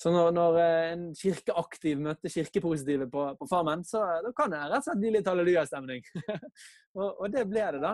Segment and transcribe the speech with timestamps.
[0.00, 4.52] Så når, når eh, en kirkeaktiv møtte kirkepositive på, på Farmen, så eh, da kan
[4.52, 6.06] det rett og slett bli litt hallelujastemning.
[6.98, 7.92] og, og det ble det, da.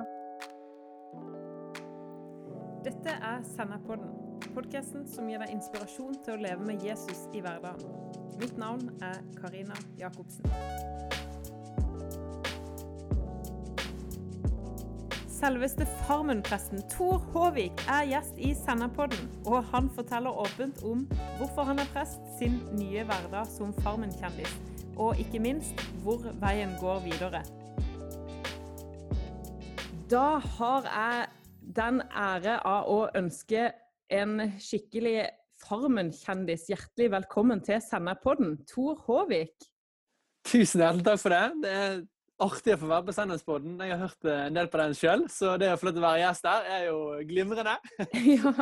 [2.86, 4.14] Dette er Senderpodden,
[4.54, 7.90] podkasten som gir deg inspirasjon til å leve med Jesus i hverdagen.
[8.38, 10.46] Mitt navn er Karina Jacobsen.
[15.36, 21.02] Selveste Farmen-presten Tor Håvik er gjest i Senderpodden, og han forteller åpent om
[21.36, 24.54] hvorfor han er prest, sin nye hverdag som Farmen-kjendis,
[24.96, 27.42] og ikke minst hvor veien går videre.
[30.08, 31.28] Da har jeg
[31.82, 33.68] den ære av å ønske
[34.08, 35.18] en skikkelig
[35.66, 39.68] Farmen-kjendis hjertelig velkommen til Senderpodden, Tor Håvik.
[40.48, 41.46] Tusen hjertelig takk for det.
[41.60, 42.04] Det er
[42.42, 43.78] artig å få være på Senderspodden.
[43.80, 46.02] Jeg har hørt eh, en del på den sjøl, så det å få lov til
[46.02, 46.98] å være gjest der er jo
[47.30, 47.76] glimrende.
[48.34, 48.52] ja,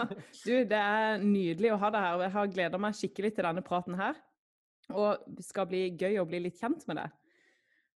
[0.44, 2.16] du, det er nydelig å ha deg her.
[2.18, 4.22] og Jeg har gleda meg skikkelig til denne praten her.
[4.94, 7.20] Og det skal bli gøy å bli litt kjent med deg.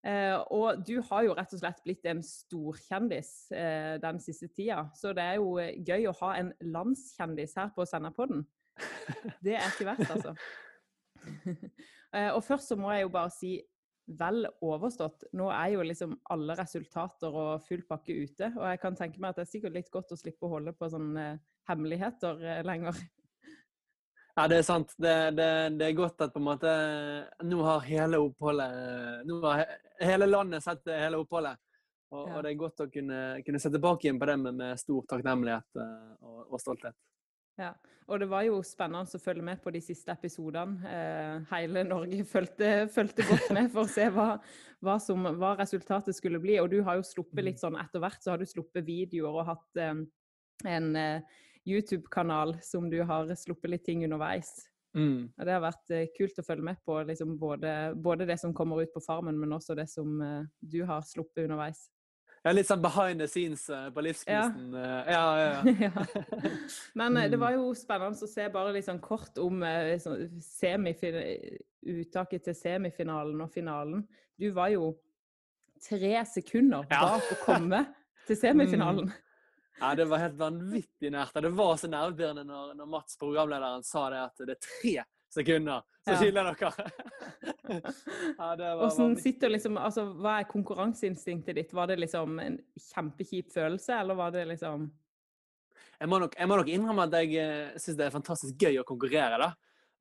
[0.05, 4.83] Eh, og du har jo rett og slett blitt en storkjendis eh, den siste tida.
[4.93, 8.45] Så det er jo gøy å ha en landskjendis her på Senderpodden.
[9.45, 10.35] Det er ikke verst, altså.
[12.15, 13.55] eh, og først så må jeg jo bare si
[14.05, 15.25] vel overstått.
[15.33, 18.51] Nå er jo liksom alle resultater og full pakke ute.
[18.53, 20.75] Og jeg kan tenke meg at det er sikkert litt godt å slippe å holde
[20.77, 21.27] på sånne
[21.69, 22.99] hemmeligheter eh, lenger.
[24.35, 24.91] Ja, det er sant.
[24.99, 25.47] Det, det,
[25.79, 26.71] det, er godt at på en måte
[27.47, 29.61] Nå har hele oppholdet Nå har
[30.03, 31.55] hele landet sett hele oppholdet.
[32.11, 32.35] Og, ja.
[32.35, 35.07] og det er godt å kunne, kunne se tilbake igjen på det med, med stor
[35.09, 36.95] takknemlighet eh, og, og stolthet.
[37.55, 37.71] Ja,
[38.05, 40.91] og det var jo spennende å følge med på de siste episodene.
[40.91, 44.27] Eh, hele Norge fulgte, fulgte, godt med for å se hva,
[44.85, 46.59] hva, som, hva, resultatet skulle bli.
[46.61, 49.49] Og du har jo sluppet litt sånn etter hvert, så har du sluppet videoer og
[49.49, 50.03] hatt eh,
[50.69, 54.53] en eh, YouTube-kanal som du har sluppet litt ting underveis.
[54.95, 55.31] Mm.
[55.33, 58.83] Og det har vært kult å følge med på liksom både, både, det som kommer
[58.83, 60.13] ut på Farmen, men også det som
[60.61, 61.81] du har sluppet underveis.
[62.45, 64.75] Ja, litt sånn behind the scenes uh, på livskristen.
[64.77, 64.99] Ja.
[65.01, 66.49] Uh, ja, ja, ja.
[66.99, 69.65] Men uh, det var jo spennende å se bare litt sånn kort om
[71.85, 74.05] uttaket til semifinalen og finalen.
[74.37, 74.91] Du var jo
[75.81, 77.81] tre sekunder bak å komme
[78.29, 79.09] til semifinalen.
[79.09, 79.21] Mm.
[79.81, 81.41] Ja, det var helt vanvittig nært.
[81.41, 84.95] Det var så nervepirrende når, når Mats, programlederen, sa det at det er tre
[85.35, 86.89] sekunder så skiller dere.
[88.37, 91.73] ja, Hvordan sitter liksom, altså, Hva er konkurranseinstinktet ditt?
[91.73, 92.59] Var det liksom en
[92.91, 94.85] kjempekjip følelse, eller var det liksom
[95.99, 98.81] Jeg må nok, jeg må nok innrømme at jeg uh, syns det er fantastisk gøy
[98.81, 99.39] å konkurrere.
[99.41, 99.51] da.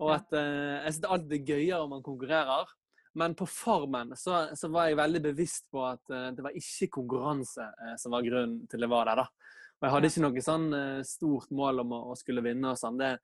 [0.05, 2.75] Og at uh, jeg syns alltid det er gøyere om man konkurrerer.
[3.15, 6.91] Men på Farmen så, så var jeg veldig bevisst på at uh, det var ikke
[6.99, 9.23] konkurranse uh, som var grunnen til det var der.
[9.23, 9.55] da.
[9.79, 10.69] Og jeg hadde ikke noe sånn
[11.05, 13.01] stort mål om å, å skulle vinne og sånn.
[13.01, 13.15] Det,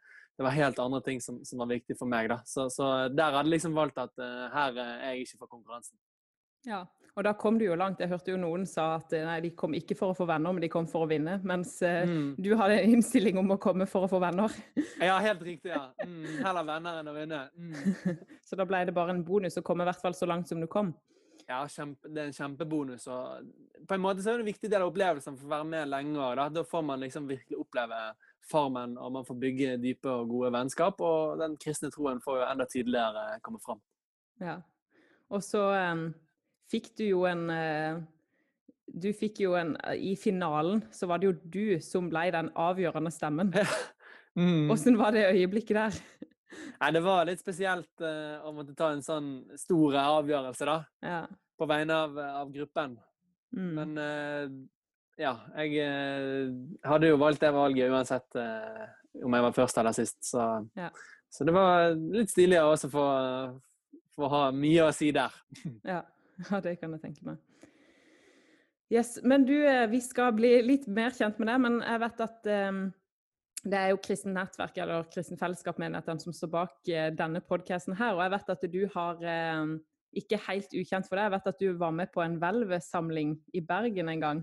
[0.40, 2.30] det var helt andre ting som, som, var viktig for meg.
[2.32, 2.38] da.
[2.48, 5.98] Så, så der hadde jeg liksom valgt at uh, her er jeg ikke for konkurransen.
[6.64, 6.78] Ja,
[7.12, 8.00] og da kom du jo langt.
[8.00, 10.54] Jeg hørte jo noen sa at eh, nei, de kom ikke for å få venner,
[10.56, 11.34] men de kom for å vinne.
[11.44, 12.30] Mens uh, mm.
[12.40, 14.56] du hadde en innstilling om å komme for å få venner.
[15.10, 15.74] ja, helt riktig.
[15.74, 15.90] ja.
[16.08, 17.42] Mm, heller venner enn å vinne.
[17.60, 18.16] Mm.
[18.48, 20.64] så da ble det bare en bonus å komme i hvert fall så langt som
[20.64, 20.94] du kom.
[21.50, 23.08] Ja, kjempe, det er en kjempebonus.
[23.10, 23.48] og
[23.88, 25.88] På en måte så er det en viktig del av opplevelsen for å være med
[25.90, 26.28] lenge.
[26.38, 27.98] Da, da får man liksom virkelig oppleve
[28.50, 31.02] Farmen, og man får bygge dype og gode vennskap.
[31.02, 33.82] Og den kristne troen får jo enda tydeligere komme fram.
[34.40, 34.60] Ja.
[35.30, 36.06] Og så um,
[36.70, 38.00] fikk du jo en uh,
[38.90, 43.10] Du fikk jo en I finalen så var det jo du som ble den avgjørende
[43.14, 43.50] stemmen.
[44.38, 44.70] mm.
[44.70, 46.02] Var det øyeblikket der?
[46.80, 50.76] Nei, Det var litt spesielt uh, å måtte ta en sånn stor avgjørelse, da.
[51.04, 51.22] Ja.
[51.60, 52.96] På vegne av, av gruppen.
[53.56, 53.72] Mm.
[53.76, 54.60] Men uh,
[55.20, 56.52] ja, jeg uh,
[56.86, 58.86] hadde jo valgt det valget uansett eh,
[59.20, 60.18] om jeg var først eller sist.
[60.24, 60.46] Så,
[60.78, 60.88] ja.
[61.28, 63.04] så det var litt stilig å også få,
[64.16, 65.34] få, ha mye å si der.
[65.92, 66.00] ja.
[66.46, 67.40] ja, det kan jeg tenke meg.
[68.90, 71.60] Yes, Men du, eh, vi skal bli litt mer kjent med deg.
[71.66, 72.80] Men jeg vet at um,
[73.64, 78.14] det er jo Kristen Nettverk eller Kristen Fellesskap-menigheten som står bak uh, denne podkasten her.
[78.16, 79.74] Og jeg vet at du har uh,
[80.16, 81.28] ikke helt ukjent for deg.
[81.28, 84.42] Jeg vet at du var med på en hvelvesamling i Bergen en gang.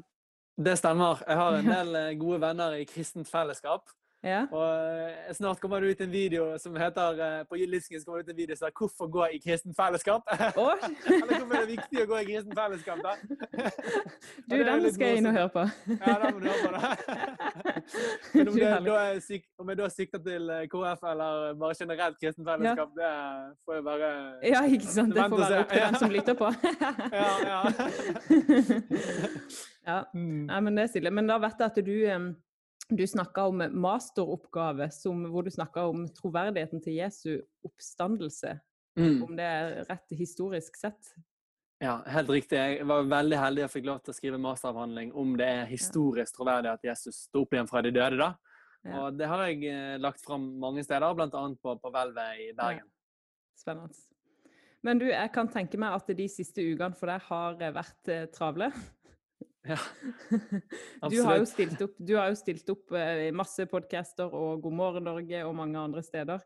[0.57, 1.21] Det stemmer.
[1.27, 3.91] Jeg har en del eh, gode venner i kristent fellesskap.
[4.27, 4.41] Ja.
[4.51, 4.67] Og
[5.07, 8.33] eh, snart kommer det ut en video som heter eh, på Livsken kommer det ut
[8.33, 10.27] en video som heter 'Hvorfor gå i kristent fellesskap?'
[10.57, 10.73] Oh.
[11.05, 13.13] Eller hvorfor er det viktig å gå i kristent fellesskap, da?
[14.49, 15.63] du, den skal jeg inn og høre på.
[16.07, 16.71] ja, den må du høre på.
[16.75, 16.81] da.
[18.33, 22.47] Men om, det, da syk, om jeg da sikter til KF eller bare generelt kristent
[22.49, 23.03] fellesskap, ja.
[23.03, 23.13] det
[23.65, 24.09] får jeg bare
[24.43, 25.15] Ja, ikke sant.
[25.15, 26.51] Det får være opp til den som lytter på.
[27.21, 27.61] ja, ja.
[29.91, 30.01] ja.
[30.13, 30.45] Mm.
[30.49, 31.13] Nei, men det er stille.
[31.13, 31.95] Men da vet jeg at du
[32.89, 37.31] du snakka om masteroppgave som, hvor du snakka om troverdigheten til Jesu
[37.67, 38.57] oppstandelse.
[38.97, 39.23] Mm.
[39.25, 41.11] Om det er rett historisk sett.
[41.83, 42.57] Ja, helt riktig.
[42.57, 46.39] Jeg var veldig heldig og fikk lov til å skrive masteravhandling om det er historisk
[46.39, 48.17] troverdig at Jesus sto opp igjen fra de døde.
[48.17, 48.31] da.
[48.87, 49.03] Ja.
[49.03, 51.29] Og det har jeg eh, lagt fram mange steder, bl.a.
[51.61, 52.87] på, på Hvelvet i Bergen.
[53.57, 53.93] Spennende.
[54.85, 58.27] Men du, jeg kan tenke meg at de siste ukene for deg har vært eh,
[58.33, 58.71] travle.
[59.67, 59.77] Ja,
[61.11, 65.07] Du har opp, du har jo stilt opp eh, i masse podcaster og God morgen
[65.07, 66.43] Norge og mange andre steder.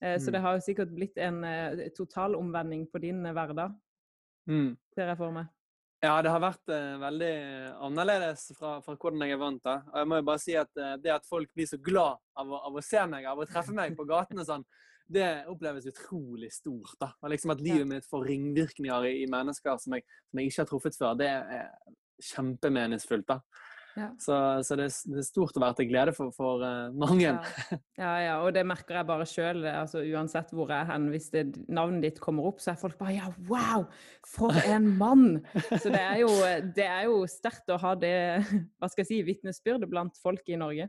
[0.00, 0.32] Eh, Så Mm.
[0.32, 3.74] det har jo sikkert blitt en eh, total omvending på din hverdag,
[4.48, 4.76] Mm.
[4.94, 5.46] ser jeg for meg.
[6.02, 7.34] Ja, det har vært veldig
[7.84, 9.82] annerledes fra, fra hvordan jeg er vant til.
[9.92, 12.60] Og jeg må jo bare si at det at folk blir så glad av å,
[12.66, 14.64] av å se meg, av å treffe meg på gaten og sånn,
[15.10, 16.96] det oppleves utrolig stort.
[16.98, 17.12] da.
[17.22, 20.62] Og liksom At livet mitt får ringvirkninger i, i mennesker som jeg, som jeg ikke
[20.62, 21.68] har truffet før, det er
[22.24, 23.28] kjempemeningsfullt.
[23.28, 23.40] da.
[23.98, 24.06] Ja.
[24.22, 27.26] Så, så det, er- det er stort å være til glede for, for uh, mange.
[27.26, 27.78] Ja.
[27.98, 29.64] ja, ja, og det merker jeg bare sjøl.
[29.66, 32.96] Altså, uansett hvor jeg er hen, hvis det, navnet ditt kommer opp, så er folk
[33.00, 33.88] bare Ja, wow!
[34.30, 35.40] For en mann!
[35.74, 36.30] Så det er jo,
[36.76, 38.14] det er jo sterkt å ha det
[38.78, 40.86] hva skal jeg si, vitnesbyrdet blant folk i Norge.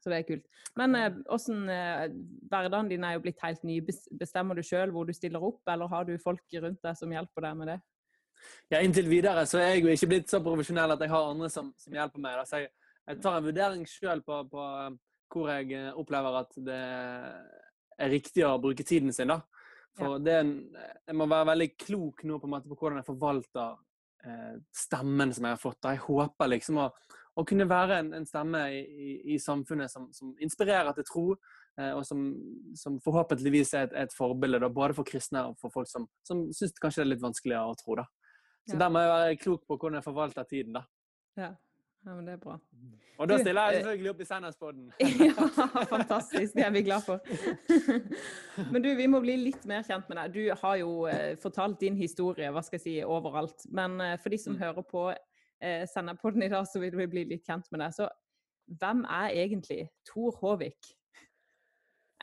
[0.00, 0.46] Så det er kult.
[0.80, 2.04] Men eh, hvordan, eh,
[2.48, 3.82] hverdagen din er jo blitt helt ny.
[4.16, 7.44] Bestemmer du sjøl hvor du stiller opp, eller har du folk rundt deg som hjelper
[7.44, 7.78] deg med det?
[8.70, 11.50] Ja, Inntil videre så er jeg jo ikke blitt så profesjonell at jeg har andre
[11.52, 12.38] som, som hjelper meg.
[12.40, 12.46] Da.
[12.48, 12.72] Så jeg,
[13.10, 14.98] jeg tar en vurdering sjøl på, på um,
[15.30, 16.80] hvor jeg eh, opplever at det
[18.00, 19.30] er riktig å bruke tiden sin.
[19.30, 19.40] da.
[19.98, 20.56] For det er en,
[21.06, 23.78] jeg må være veldig klok nå på, på hvordan jeg forvalter
[24.26, 25.80] eh, stemmen som jeg har fått.
[25.82, 25.94] da.
[25.96, 26.88] Jeg håper liksom å,
[27.38, 31.26] å kunne være en, en stemme i, i, i samfunnet som, som inspirerer til tro,
[31.80, 32.24] eh, og som,
[32.78, 36.46] som forhåpentligvis er et, et forbilde da, både for kristne og for folk som, som
[36.56, 38.00] syns kanskje det er litt vanskeligere å tro.
[38.02, 38.08] da.
[38.70, 38.84] Så Ja.
[38.84, 40.72] der må jeg være klok på hvordan jeg forvalter tiden.
[40.78, 40.82] da.
[41.36, 41.50] Ja,
[42.06, 42.58] ja men det er bra.
[43.20, 44.84] Og da stiller jeg eh, selvfølgelig opp i Senderspodden.
[45.28, 46.54] Ja, fantastisk.
[46.54, 47.20] Det er vi glad for.
[48.72, 50.32] Men du, vi må bli litt mer kjent med deg.
[50.32, 53.66] Du har jo eh, fortalt din historie hva skal jeg si, overalt.
[53.68, 54.60] Men eh, for de som Mm.
[54.62, 55.02] hører på
[55.60, 57.92] eh, Senderpodden i dag, så vil vi bli litt kjent med deg.
[57.98, 58.08] Så
[58.80, 60.94] hvem er egentlig Tor Håvik?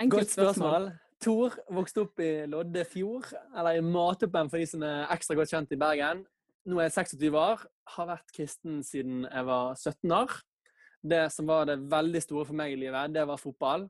[0.10, 0.92] Godt spørsmål.
[1.22, 5.72] Tor vokste opp i Loddefjord, eller i Matoppen for de som er ekstra godt kjent
[5.74, 6.26] i Bergen.
[6.68, 7.62] Nå er jeg 26 år,
[7.96, 10.34] har vært kristen siden jeg var 17 år.
[11.08, 13.86] Det som var det veldig store for meg i livet, det var fotball.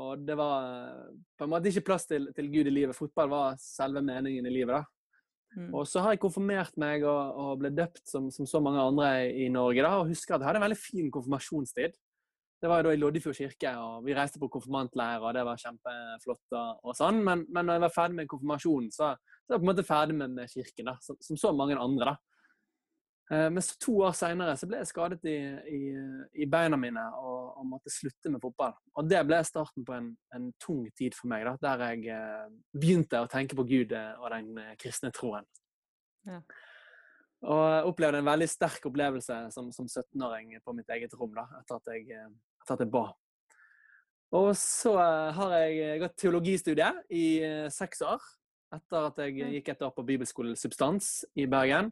[0.00, 2.96] Og det var eh, på en måte ikke plass til, til Gud i livet.
[2.96, 4.78] Fotball var selve meningen i livet.
[4.78, 5.58] da.
[5.58, 5.68] Mm.
[5.76, 9.10] Og så har jeg konfirmert meg og, og ble døpt som, som så mange andre
[9.28, 9.84] i Norge.
[9.84, 11.98] da, Og husker at jeg hadde en veldig fin konfirmasjonstid.
[12.62, 15.58] Det var jo da i Loddefjord kirke, og vi reiste på konfirmantleir, og det var
[15.58, 16.44] kjempeflott.
[16.54, 19.66] og, sånn, Men, men når jeg var ferdig med konfirmasjonen, så, så var jeg på
[19.66, 22.12] en måte ferdig med, med kirken, da, som, som så mange andre.
[22.12, 22.14] da.
[23.32, 25.36] Eh, Men så to år seinere ble jeg skadet i,
[25.74, 25.82] i,
[26.44, 28.74] i beina mine og, og måtte slutte med fotball.
[28.94, 32.50] Og det ble starten på en, en tung tid for meg, da, der jeg eh,
[32.78, 35.48] begynte å tenke på Gud eh, og den kristne troen.
[36.28, 36.38] Ja.
[37.42, 41.80] Og opplevde en veldig sterk opplevelse som, som 17-åring på mitt eget rom, da, etter
[41.80, 42.28] at jeg, eh,
[42.62, 43.08] etter at jeg ba.
[44.38, 48.22] Og så eh, har jeg gått teologistudie i eh, seks år,
[48.72, 51.90] etter at jeg gikk et år på Bibelskolen Substans i Bergen.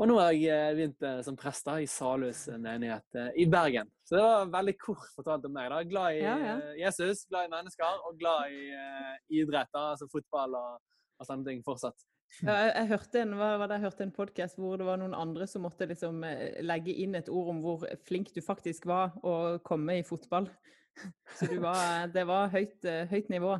[0.00, 3.90] Og nå har jeg eh, begynt eh, som prest i Salhus menighet eh, i Bergen.
[4.08, 5.68] Så det var veldig kort fortalt om meg.
[5.74, 5.82] da.
[5.90, 6.54] Glad i Ja, ja.
[6.70, 9.12] eh, Jesus, glad i mennesker og glad i eh,
[9.42, 10.80] idrett, altså fotball og,
[11.20, 12.06] og sånne ting fortsatt.
[12.40, 15.00] Ja, jeg, jeg hørte en, hva, hva det, jeg hørte en podcast hvor det var
[15.02, 18.86] noen andre som måtte liksom eh, legge inn et ord om hvor flink du faktisk
[18.88, 20.48] var å komme i fotball.
[21.36, 23.58] Så du var, det var høyt, eh, høyt nivå.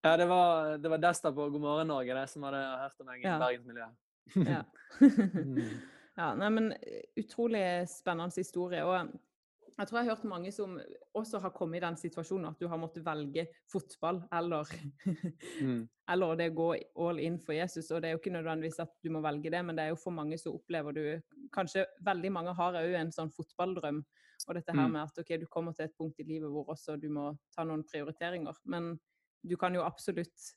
[0.00, 3.10] Ja, det var, det var Desta på God morgen Norge det som hadde hørt om
[3.10, 3.36] meg i Ja.
[3.42, 3.98] bergensmiljøet.
[4.48, 4.62] Ja.
[6.20, 8.80] ja, nei, men eh, utrolig spennende historie.
[8.88, 9.12] Og
[9.80, 10.74] jeg tror jeg har hørt mange som
[11.16, 14.68] også har kommet i den situasjonen at du har måttet velge fotball eller,
[15.60, 15.88] Mm.
[16.12, 16.68] eller det å gå
[17.06, 17.90] all in for Jesus.
[17.90, 20.00] Og det er jo ikke nødvendigvis at du må velge det, men det er jo
[20.02, 21.04] for mange så opplever du
[21.50, 24.04] Kanskje veldig mange har òg en sånn fotballdrøm.
[24.48, 24.92] Og dette her Mm.
[24.92, 27.64] med at ok, du kommer til et punkt i livet hvor også du må ta
[27.64, 28.54] noen prioriteringer.
[28.64, 28.98] Men
[29.42, 30.52] du kan jo absolutt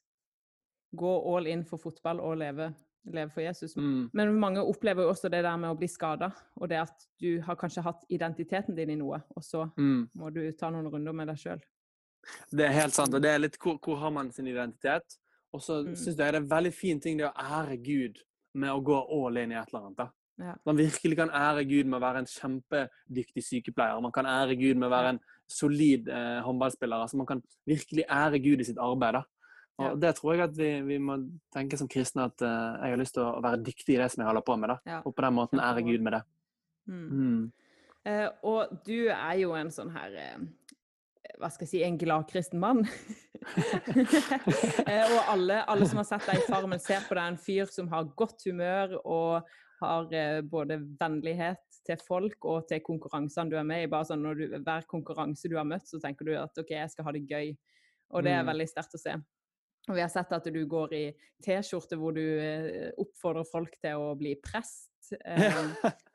[0.96, 2.74] gå all in for fotball og leve,
[3.06, 3.76] leve for Jesus.
[3.78, 4.10] Mm.
[4.14, 7.42] Men mange opplever jo også det der med å bli skada, og det at du
[7.42, 10.10] har kanskje hatt identiteten din i noe, og så Mm.
[10.16, 11.62] må du ta noen runder med deg sjøl.
[12.52, 13.14] Det er helt sant.
[13.14, 15.18] og det er litt Hvor, hvor har man sin identitet?
[15.54, 15.96] Og så Mm.
[15.96, 18.20] syns jeg det er en veldig fin ting det å ære Gud
[18.56, 19.98] med å gå all in i et eller annet.
[19.98, 20.10] da.
[20.40, 20.56] Ja.
[20.66, 24.02] Man virkelig kan ære Gud med å være en kjempedyktig sykepleier.
[24.02, 27.02] Man kan ære Gud med å være en solid eh, håndballspiller.
[27.02, 29.14] altså Man kan virkelig ære Gud i sitt arbeid.
[29.14, 29.24] da.
[29.82, 29.96] Og Ja.
[29.96, 31.16] Det tror jeg at vi, vi må
[31.54, 34.22] tenke som kristne at uh, jeg har lyst til å være dyktig i det som
[34.22, 34.70] jeg holder på med.
[34.86, 35.00] Ja.
[35.02, 36.22] Og på den måten ære Gud med det.
[36.86, 37.10] Mm.
[37.10, 37.52] Mm.
[38.06, 40.44] Uh, og du er jo en sånn her uh,
[41.40, 42.84] Hva skal jeg si En gladkristen mann.
[45.14, 47.88] og alle, alle som har sett deg i Farmen, ser på deg en fyr som
[47.92, 49.48] har godt humør og
[49.84, 50.08] har
[50.48, 53.90] både vennlighet til folk og til konkurransene du er med i.
[53.92, 56.92] Bare sånn når du, Hver konkurranse du har møtt, så tenker du at OK, jeg
[56.94, 57.50] skal ha det gøy.
[58.14, 58.50] Og det er Mm.
[58.54, 59.14] veldig sterkt å se.
[59.90, 61.04] Og vi har sett at du går i
[61.44, 64.90] T-skjorte hvor du eh, oppfordrer folk til å bli prest.
[65.12, 65.58] Eh,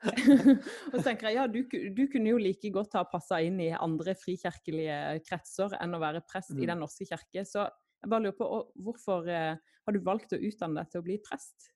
[0.89, 1.61] og så tenker jeg ja, du,
[1.93, 6.25] du kunne jo like godt ha passa inn i andre frikirkelige kretser enn å være
[6.25, 6.69] prest i Mm.
[6.71, 7.43] Den norske kirke.
[7.45, 8.47] Så jeg bare lurer på
[8.81, 11.69] hvorfor eh, har du valgt å utdanne deg til å bli prest?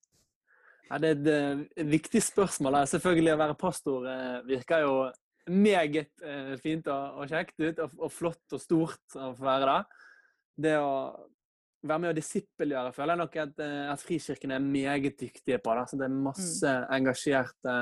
[0.90, 2.82] Ja, det er et viktig spørsmål.
[2.90, 4.10] Selvfølgelig å være pastor
[4.46, 4.98] virker jo
[5.50, 6.12] meget
[6.62, 10.02] fint og, og kjekt ut, og, og flott og stort å få være det.
[10.68, 10.92] Det å
[11.84, 15.76] være med å disippelgjøre føler jeg nok at, eh, at frikirkene er meget dyktige på.
[15.76, 15.90] det.
[15.90, 17.76] Så det er masse engasjerte,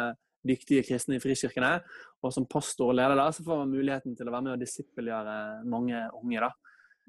[0.47, 1.75] dyktige kristne i frikirkene.
[2.23, 4.61] Og som pastor og leder da, så får man muligheten til å være med å
[4.61, 5.37] disippelgjøre
[5.69, 6.39] mange unge.
[6.39, 6.51] da.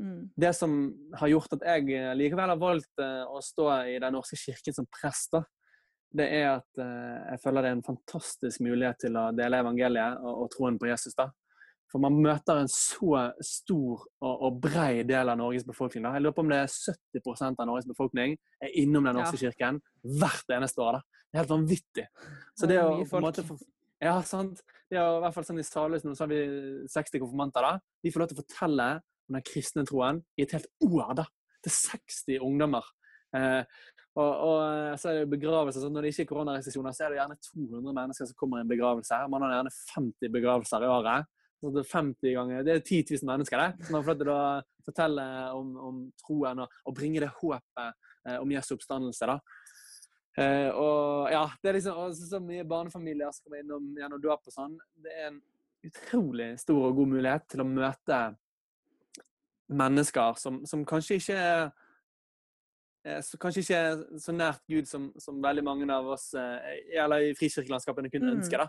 [0.00, 0.30] Mm.
[0.36, 0.76] Det som
[1.20, 4.74] har gjort at jeg eh, likevel har valgt eh, å stå i Den norske kirken
[4.74, 5.44] som prest, da,
[6.12, 10.42] det er at jeg føler det er en fantastisk mulighet til å dele evangeliet og,
[10.42, 11.14] og troen på Jesus.
[11.16, 11.30] da.
[11.92, 16.06] For man møter en så stor og, og brei del av Norges befolkning.
[16.06, 16.14] da.
[16.16, 16.72] Jeg lurer på om det er
[17.20, 20.98] 70% av Norges befolkning er innom Den norske kirken hvert eneste år.
[20.98, 21.20] da.
[21.28, 22.06] Det er helt vanvittig.
[22.56, 23.44] Så Det å på en måte
[24.02, 24.64] ja, sant.
[24.90, 26.40] Det er i hvert fall sånn I Salhus nå så har vi
[26.90, 27.62] 60 konfirmanter.
[27.62, 27.76] da.
[28.02, 28.88] De får lov til å fortelle
[29.28, 31.12] om den kristne troen i et helt år.
[31.20, 31.26] da.
[31.62, 32.88] Til 60 ungdommer.
[33.36, 33.62] Eh,
[34.18, 35.84] og, og så er det begravelser.
[35.84, 38.66] så Når det ikke er koronarestriksjoner, så er det gjerne 200 mennesker som kommer i
[38.66, 39.20] en begravelse.
[39.32, 41.30] Man har gjerne 50 begravelser i året.
[41.62, 44.30] Så det er 50 ganger, det er 10 000 mennesker det, som har fått til
[44.34, 44.38] å
[44.82, 47.92] fortelle om, om troen og, og bringe det håpet
[48.26, 49.28] eh, om Jesu oppstandelse.
[49.30, 49.36] da.
[50.42, 54.22] Eh, og ja, det er liksom også så, så mye barnefamilier som kommer innom gjennom
[54.24, 54.74] dåp og sånn.
[55.06, 55.38] Det er en
[55.86, 58.18] utrolig stor og god mulighet til å møte
[59.72, 61.62] mennesker som, som kanskje ikke er
[63.06, 66.82] eh, så kanskje ikke er så nært Gud som, som veldig mange av oss eh,
[67.02, 68.40] eller i frikirkelandskapene kunne Mm.
[68.40, 68.58] ønske.
[68.58, 68.68] da.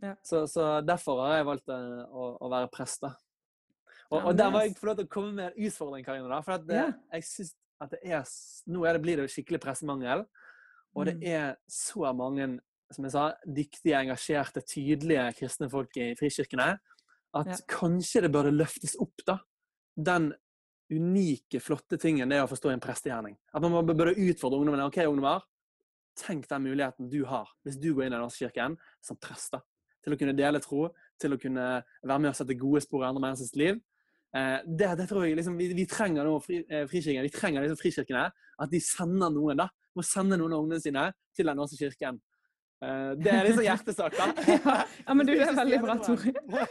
[0.00, 0.14] Ja.
[0.24, 3.02] Så, så derfor har jeg valgt eh, å, å være prest.
[3.04, 3.12] da.
[4.12, 6.28] Og, og der var jeg få lov til å komme med en utfordring, Karina.
[6.28, 6.92] da, for det, Ja.
[7.12, 8.24] jeg synes at det er,
[8.72, 10.24] Nå er det, blir det skikkelig pressemangel.
[10.94, 11.22] Og det Mm.
[11.26, 12.60] er så mange
[12.92, 16.78] som jeg sa, dyktige, engasjerte, tydelige kristne folk i frikirkene
[17.34, 17.56] at Ja.
[17.66, 19.38] kanskje det burde løftes opp, da.
[19.96, 20.34] Den
[20.92, 23.38] unike, flotte tingen det er å forstå en prestegjerning.
[23.54, 24.84] At man burde utfordre ungdommene.
[24.86, 25.40] OK, ungdommer,
[26.14, 29.52] tenk den muligheten du har hvis du går inn i Den kirken som prest.
[29.52, 29.60] da.
[30.02, 30.88] Til å kunne dele tro,
[31.20, 31.66] til å kunne
[32.02, 33.78] være med og sette gode spor i andre menneskers liv.
[34.34, 37.66] Eh, det, det tror jeg liksom, vi, vi trenger nå fri, eh, frikirken, vi trenger
[37.66, 38.26] liksom frikirkene.
[38.62, 42.18] At de sender noen da, må sende noen av ungene sine til Den norske kirken.
[42.82, 44.26] Eh, det er liksom hjertesak, da.
[44.56, 46.34] Ja, ja, men du, er veldig bra, Tori.
[46.40, 46.66] Tore.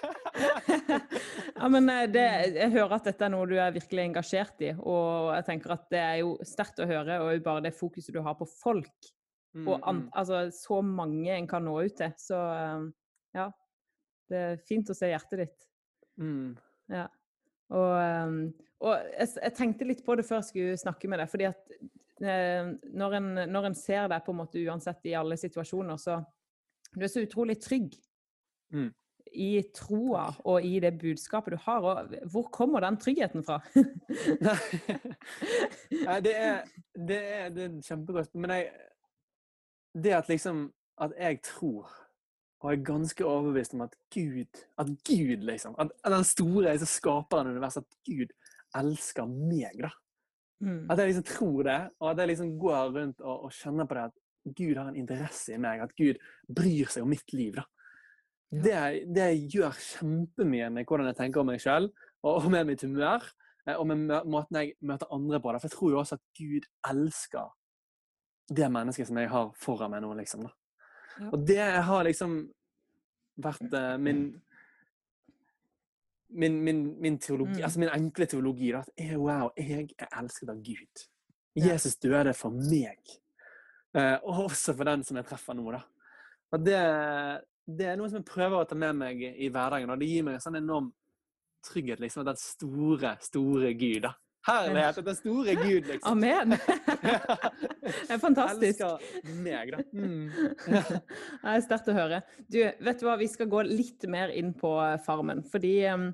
[1.62, 5.32] ja, men det, jeg hører at dette er noe du er virkelig engasjert i, og
[5.38, 8.36] jeg tenker at det er jo sterkt å høre, og bare det fokuset du har
[8.40, 9.12] på folk,
[9.52, 10.10] Mm, og an, mm.
[10.16, 12.12] altså så mange en kan nå ut til.
[12.20, 12.76] Så ja,
[14.32, 15.66] det er fint å se hjertet ditt.
[16.22, 16.52] Mm.
[16.92, 17.08] Ja.
[17.72, 18.36] Og, eh,
[18.82, 21.76] og jeg, jeg tenkte litt på det før jeg skulle snakke med deg, fordi at
[22.24, 26.22] eh, når en, når en ser deg på en måte uansett i alle situasjoner, så
[26.92, 27.94] du er så utrolig trygg
[28.72, 28.92] Mm.
[29.32, 31.84] i troa og i det budskapet du har.
[31.84, 33.60] Og hvor kommer den tryggheten fra?
[36.08, 36.64] Nei, det er,
[36.96, 38.36] det er, det er kjempegodt.
[38.36, 38.72] Men jeg
[39.94, 40.72] Det at liksom
[41.02, 41.90] At jeg tror,
[42.62, 47.50] og er ganske overbevist om at Gud At Gud, liksom At, den store liksom, skaperen
[47.50, 48.34] av universet, at Gud
[48.77, 49.89] elsker meg, da.
[50.62, 50.86] Mm.
[50.94, 53.98] At jeg liksom tror det, og at jeg liksom går rundt og, og kjenner på
[53.98, 54.18] det at
[54.58, 57.58] Gud har en interesse i meg, at Gud bryr seg om mitt liv.
[57.58, 57.65] da.
[58.51, 58.77] Det,
[59.15, 61.89] det gjør kjempemye med hvordan jeg tenker om meg sjøl,
[62.24, 63.25] og, og med mitt humør.
[63.65, 65.51] eh, Og med måten jeg møter andre på.
[65.51, 65.60] Da.
[65.60, 67.51] For jeg tror jo også at Gud elsker
[68.51, 70.48] det mennesket som jeg har foran meg nå, liksom.
[70.48, 70.56] da.
[71.30, 72.40] Og det har liksom
[73.42, 74.42] vært uh, min
[76.34, 77.63] Min, min, min teologi, Mm.
[77.63, 81.01] altså min enkle teologi, da, er, wow, jeg er elsket av Gud.
[81.60, 83.01] Jesus døde for meg.
[83.94, 85.82] Eh, og også for den som jeg treffer nå, da.
[86.56, 86.78] Og det,
[87.68, 90.24] det er noe som jeg prøver å ta med meg i hverdagen, og det gir
[90.24, 90.88] meg en sånn enorm
[91.68, 94.13] trygghet, liksom, at den store, store Gud, da.
[94.48, 96.12] Herlighet, den store Gud, liksom.
[96.12, 96.56] Amen!
[97.82, 98.80] Det er fantastisk.
[98.82, 99.82] Jeg Elsker meg, da.
[99.94, 100.32] Mm.
[101.44, 102.22] Det er sterkt å høre.
[102.50, 105.44] Du, vet du hva, vi skal gå litt mer inn på eh, Farmen.
[105.52, 106.08] Fordi um,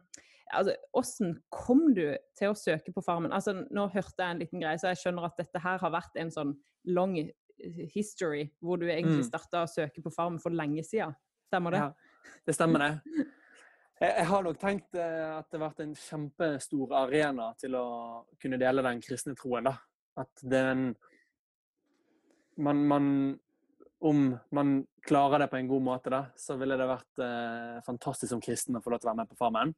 [0.51, 2.03] altså, Hvordan kom du
[2.39, 3.31] til å søke på Farmen?
[3.35, 6.19] Altså, nå hørte jeg en liten greie, så jeg skjønner at dette her har vært
[6.19, 6.55] en sånn
[6.91, 7.15] long
[7.95, 9.29] history, hvor du egentlig Mm.
[9.31, 11.15] starta å søke på Farmen for lenge siden.
[11.47, 11.79] Stemmer det?
[11.79, 12.35] Ja.
[12.45, 12.91] det stemmer det.
[13.97, 17.87] Jeg, har nok tenkt eh, at det har vært en kjempestor arena til å
[18.37, 19.65] kunne dele den kristne troen.
[19.65, 19.73] da.
[20.21, 20.87] At det er en
[22.61, 23.07] man, man,
[23.97, 28.35] Om man klarer det på en god måte, da, så ville det vært eh, fantastisk
[28.35, 29.73] som kristen å få lov til å være med på Farmen.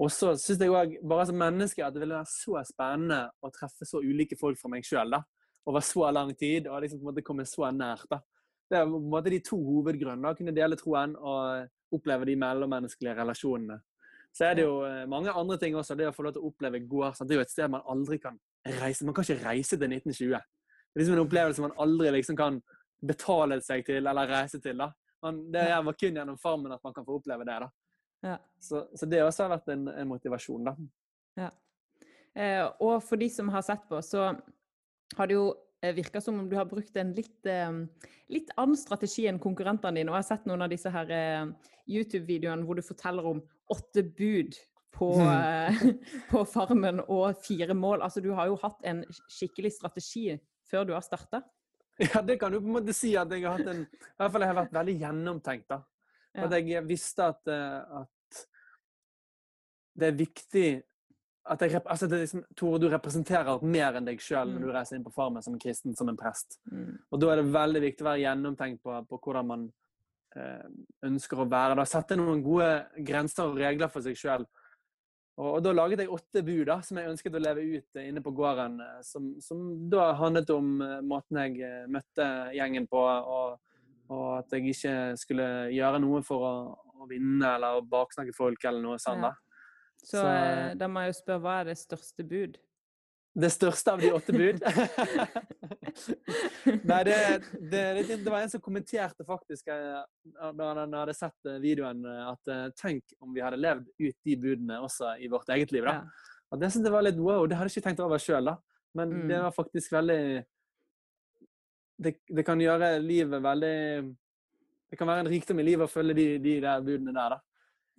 [0.00, 3.50] Og så syns jeg òg, bare som menneske, at det ville være så spennende å
[3.52, 5.18] treffe så ulike folk fra meg sjøl
[5.68, 8.06] over så lang tid, og liksom på en måte komme så nært.
[8.10, 8.20] da.
[8.70, 10.30] Det er på en måte de to hovedgrunnene.
[10.30, 11.66] Å kunne dele troen og
[11.96, 13.80] oppleve de mellommenneskelige relasjonene.
[14.32, 15.96] Så er det jo eh, mange andre ting også.
[15.98, 17.18] Det å få lov til å oppleve gård.
[17.26, 18.38] Det er jo et sted man aldri kan
[18.80, 19.06] reise.
[19.06, 20.36] Man kan ikke reise til 1920.
[20.90, 22.60] Det er liksom en opplevelse man aldri liksom kan
[23.06, 24.78] betale seg til eller reise til.
[24.78, 24.90] da.
[25.24, 27.58] Man, det er kun gjennom Farmen at man kan få oppleve det.
[27.64, 27.70] da.
[28.22, 28.36] Ja.
[28.60, 30.74] Så, så, det også har vært en, en motivasjon, da.
[31.40, 31.50] Ja.
[32.36, 34.30] Eh, og for de som har sett på, så
[35.16, 35.46] har det jo
[35.80, 37.70] virker som om du har brukt en litt, eh,
[38.28, 40.10] litt annen strategi enn konkurrentene dine.
[40.12, 43.40] Og jeg har sett noen av disse her eh, YouTube-videoene hvor du forteller om
[43.72, 44.58] åtte bud
[44.96, 45.94] på, mm.
[46.32, 48.04] på, Farmen og fire mål.
[48.04, 50.26] Altså, du har jo hatt en skikkelig strategi
[50.70, 51.42] før du har starta.
[52.00, 54.32] Ja, det kan du på en måte si at jeg har hatt en I hvert
[54.32, 55.66] fall jeg har vært veldig gjennomtenkt.
[55.72, 55.82] da.
[56.44, 58.44] At jeg visste at, at
[60.00, 60.68] det er viktig
[61.48, 64.74] at jeg, altså det liksom, Tore, du representerer mer enn deg sjøl når du mm.
[64.76, 66.58] reiser inn på Farmen som en kristen, som en prest.
[66.70, 66.98] Mm.
[67.10, 69.66] Og Da er det veldig viktig å være gjennomtenkt på, på hvordan man
[70.36, 70.66] eh,
[71.08, 71.78] ønsker å være.
[71.80, 72.70] Da Sette noen gode
[73.06, 74.44] grenser og regler for seg sjøl.
[75.40, 78.08] Og, og, Da laget jeg åtte bud da, som jeg ønsket å leve ut eh,
[78.12, 78.78] inne på gården.
[78.84, 83.56] Eh, som, som da handlet om eh, måten jeg møtte gjengen på, og,
[84.12, 86.54] og, at jeg ikke skulle gjøre noe for å,
[87.00, 89.24] å vinne eller baksnakke folk eller noe sånt.
[89.24, 89.34] da.
[90.00, 92.58] Så, så eh, da må jeg jo spørre, hva er det største bud?
[93.40, 94.62] Det største av de åtte bud?
[96.90, 97.18] Nei, det,
[97.70, 100.00] det, det, var en som kommenterte faktisk eh,
[100.56, 104.80] da han hadde sett eh, videoen, at tenk om vi hadde levd ut de budene
[104.82, 105.86] også i vårt eget liv.
[105.86, 106.00] da.
[106.00, 106.30] Ja.
[106.50, 107.44] Og det syntes jeg var litt wow.
[107.46, 108.56] Det hadde jeg ikke tenkt over sjøl, da.
[108.98, 109.28] Men mm.
[109.30, 110.22] det var faktisk veldig
[112.00, 113.76] det, det, kan gjøre livet veldig
[114.90, 117.38] Det kan være en rikdom i livet å følge de, de der budene der, da.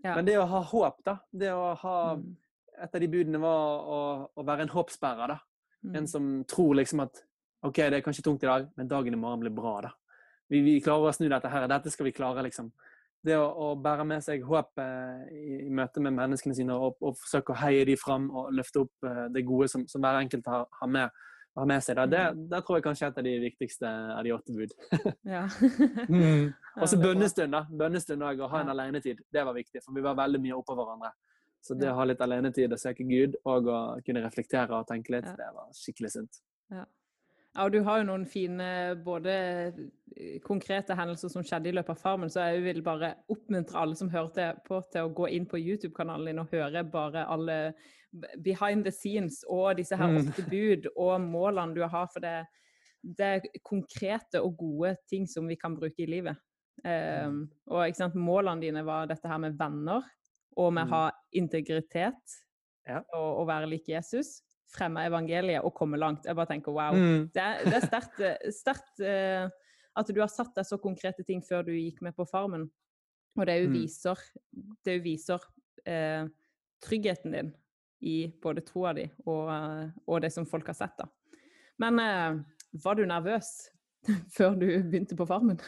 [0.01, 0.15] Ja.
[0.15, 1.17] Men det å ha håp, da.
[1.31, 2.29] Det å ha mm.
[2.81, 3.97] Et av de budene var å,
[4.33, 5.29] å være en håpsbærer.
[5.29, 5.35] da.
[5.85, 5.95] Mm.
[5.99, 7.19] En som tror liksom at
[7.67, 9.75] OK, det er kanskje tungt i dag, men dagen i morgen blir bra.
[9.85, 9.91] da.
[10.49, 11.67] Vi, vi klarer å snu dette her.
[11.69, 12.71] Dette skal vi klare, liksom.
[13.21, 16.97] Det å, å bære med seg håp eh, i, i, møte med menneskene sine og,
[17.05, 20.23] og, forsøke å heie de fram og løfte opp eh, det gode som, som, hver
[20.23, 21.21] enkelt har, har med
[21.55, 21.97] har med seg.
[21.99, 22.05] Da.
[22.07, 22.45] Det, mm.
[22.51, 24.75] det tror jeg kanskje er et av de viktigste av de åtte bud.
[25.35, 25.43] ja.
[26.07, 26.45] mm.
[26.79, 27.65] Og så bønnestund, da.
[27.81, 29.19] Bønnestund òg, å ha en alenetid.
[29.33, 31.11] Det var viktig, for vi var veldig mye oppå hverandre.
[31.61, 35.13] Så det å ha litt alenetid og søke Gud, og å kunne reflektere og tenke
[35.13, 36.41] litt, det var skikkelig sunt.
[36.73, 36.87] Ja.
[37.51, 38.65] Ja, og du har jo noen fine
[39.03, 43.81] både eh, konkrete hendelser som skjedde i løpet av Farmen, så jeg vil bare oppmuntre
[43.81, 47.57] alle som hørte på, til å gå inn på YouTube-kanalen din og høre bare alle
[48.43, 50.17] behind the scenes og disse her mm.
[50.21, 52.09] åtte bud og målene du har.
[52.11, 52.45] For det,
[53.01, 56.39] det, er konkrete og gode ting som vi kan bruke i livet.
[56.81, 60.05] Um, og ikke sant, målene dine var dette her med venner,
[60.59, 60.93] og med å mm.
[60.95, 61.03] ha
[61.39, 62.39] integritet
[62.89, 63.03] ja.
[63.15, 66.25] og og være lik Jesus fremme evangeliet og komme langt.
[66.27, 66.95] Jeg bare tenker wow.
[66.95, 67.25] Mm.
[67.35, 69.47] Det, det, er sterkt uh,
[69.99, 72.69] at du har satt deg så konkrete ting før du gikk med på Farmen.
[73.39, 74.19] Og det jo viser,
[74.87, 75.43] det viser
[75.87, 76.27] uh,
[76.83, 77.51] tryggheten din
[78.01, 80.97] i både troa di og, uh, og, det som folk har sett.
[80.97, 81.07] da.
[81.81, 82.01] Men
[82.83, 83.69] var du nervøs
[84.35, 85.61] før du begynte på Farmen?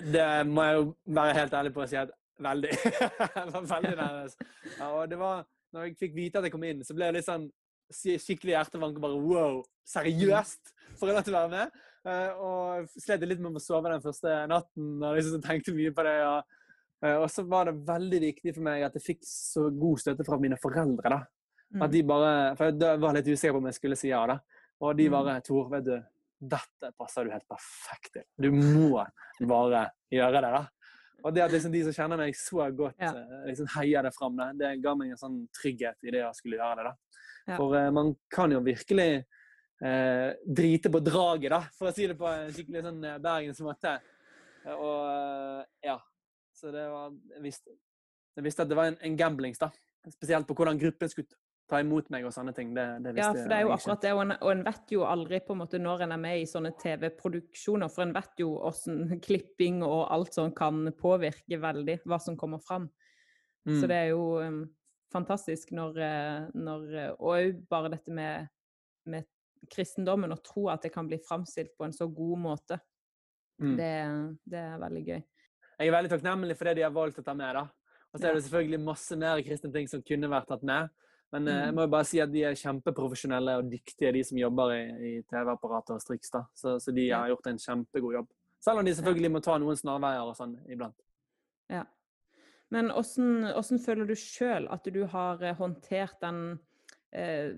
[0.00, 0.84] Det må jeg jo
[1.16, 2.70] være helt ærlig på å si at veldig.
[3.36, 4.36] jeg var veldig nervøs.
[4.78, 5.44] Ja, og det var,
[5.74, 7.48] når jeg fikk vite at jeg kom inn, så ble jeg litt sånn
[7.90, 9.56] skikkelig hjertevank og bare wow,
[9.88, 10.74] seriøst!
[10.98, 11.82] Får jeg lov til å være med?
[12.00, 16.04] Uh, og slet litt med å sove den første natten og liksom tenkte mye på
[16.06, 16.16] det.
[16.28, 16.54] Og,
[17.04, 20.26] uh, og, så var det veldig viktig for meg at jeg fikk så god støtte
[20.26, 21.12] fra mine foreldre.
[21.16, 21.20] da.
[21.70, 21.82] Mm.
[21.86, 24.24] At de bare, For jeg var litt usikker på om jeg skulle si ja.
[24.26, 24.40] da.
[24.80, 25.14] Og de mm.
[25.14, 25.96] bare Tor, vet du,
[26.40, 28.26] dette passer du helt perfekt til.
[28.40, 29.04] Du må
[29.48, 30.52] bare gjøre det.
[30.56, 30.62] da.
[31.20, 33.10] Og det at liksom de som kjenner meg så godt, ja.
[33.12, 36.56] Eh, liksom heier det fram, det ga meg en sånn trygghet i det å skulle
[36.60, 36.88] gjøre det.
[36.88, 37.20] da.
[37.50, 37.58] Ja.
[37.58, 39.08] For uh, man kan jo virkelig
[39.84, 43.94] uh, drite på draget, da, for å si det på en skikkelig sånn uh, bergensmåte.
[44.64, 45.98] Uh, og ja.
[46.60, 47.72] Så det var Jeg visste,
[48.36, 49.70] jeg visste at det var en, en gamblings, da.
[50.08, 51.28] Spesielt på hvordan gruppen skulle
[51.70, 52.72] ta imot meg og sånne ting.
[52.76, 55.04] Det, det ja, for det er jo akkurat det, og en, og en, vet jo
[55.08, 58.52] aldri på en måte når en er med i sånne TV-produksjoner, for en vet jo
[58.56, 62.90] hvordan klipping og alt sånt kan påvirke veldig hva som kommer fram.
[63.68, 63.76] Mm.
[63.76, 64.62] Så det er jo um,
[65.12, 68.48] fantastisk når, eh, når eh, Og bare dette med,
[69.10, 69.28] med,
[69.70, 72.78] kristendommen, og tro at det kan bli framstilt på en så god måte.
[73.60, 73.74] Mm.
[73.76, 73.90] Det,
[74.48, 75.20] det, er veldig gøy.
[75.20, 77.58] jeg er veldig takknemlig for det de har valgt å ta med.
[77.58, 77.66] da.
[78.10, 80.88] Og så er det selvfølgelig masse mer kristne ting som kunne vært tatt med.
[81.30, 81.52] Men mm.
[81.54, 84.82] jeg må jo bare si at de er kjempeprofesjonelle og dyktige, de som jobber i,
[85.10, 86.32] i TV-apparatet og Strix.
[86.58, 88.30] Så, så de har gjort en kjempegod jobb.
[88.60, 90.98] Selv om de selvfølgelig må ta noen snarveier og sånn iblant.
[91.70, 91.84] Ja.
[92.70, 96.58] Men åssen føler du sjøl at du har eh, håndtert den
[97.10, 97.56] eh,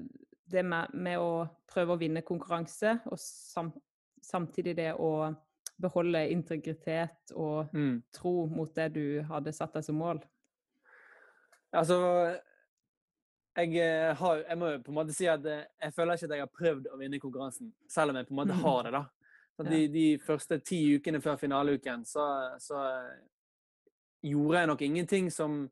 [0.52, 3.70] Det med, med å prøve å vinne konkurranse, og sam,
[4.20, 5.32] samtidig det å
[5.80, 8.02] beholde integritet og Mm.
[8.12, 10.20] tro mot det du hadde satt deg som mål?
[11.72, 11.96] Altså
[13.56, 16.24] jeg, eh, har, jeg må jo på en måte si at eh, jeg føler ikke
[16.24, 18.62] at jeg har prøvd å vinne konkurransen, selv om jeg på en måte Mhm.
[18.62, 18.92] har det.
[18.92, 19.04] da.
[19.56, 22.24] Så de, de første ti ukene før finaleuken så,
[22.58, 23.18] så eh,
[24.22, 25.70] gjorde jeg nok ingenting som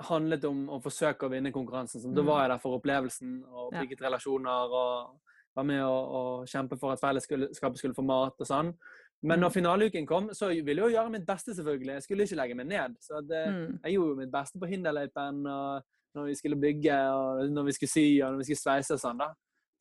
[0.00, 2.00] handlet om å forsøke å vinne konkurransen.
[2.02, 2.26] Så da Mm.
[2.26, 3.80] var jeg der for opplevelsen og Ja.
[3.82, 5.20] bygget relasjoner og
[5.54, 8.74] var med å kjempe for at fellesskapet skulle få mat og sånn.
[9.22, 9.54] Men når Mm.
[9.62, 11.86] finaleuken kom, så ville jeg jo gjøre mitt beste, selvfølgelig.
[11.94, 12.96] Jeg skulle ikke legge meg ned.
[13.00, 13.80] Så det, Mm.
[13.84, 15.82] jeg gjorde jo mitt beste på hinderløypen og
[16.14, 19.00] når vi skulle bygge, og når vi skulle sy og når vi skulle sveise og
[19.02, 19.18] sånn.
[19.18, 19.32] da.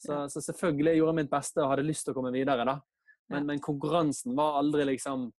[0.04, 0.28] Så, Ja.
[0.28, 2.66] så selvfølgelig gjorde jeg mitt beste og hadde lyst til å komme videre.
[2.66, 2.80] da.
[3.30, 3.44] Men, Ja.
[3.46, 5.32] men konkurransen var aldri liksom